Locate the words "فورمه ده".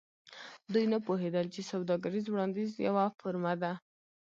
3.19-3.71